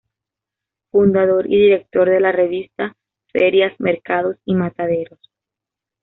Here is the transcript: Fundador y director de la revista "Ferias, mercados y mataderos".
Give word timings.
Fundador 0.89 1.45
y 1.45 1.61
director 1.61 2.09
de 2.09 2.19
la 2.19 2.31
revista 2.31 2.95
"Ferias, 3.31 3.79
mercados 3.79 4.35
y 4.45 4.55
mataderos". 4.55 5.19